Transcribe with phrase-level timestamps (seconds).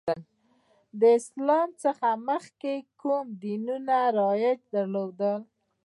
[0.99, 5.19] د اسلام څخه مخکې کوم دینونه رواج درلود؟